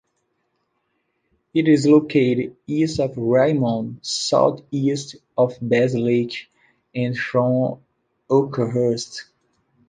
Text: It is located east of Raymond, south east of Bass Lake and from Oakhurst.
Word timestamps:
It 1.53 1.67
is 1.67 1.85
located 1.85 2.55
east 2.65 2.99
of 2.99 3.15
Raymond, 3.17 3.99
south 4.01 4.63
east 4.71 5.17
of 5.37 5.53
Bass 5.61 5.93
Lake 5.93 6.49
and 6.95 7.15
from 7.15 7.83
Oakhurst. 8.27 9.25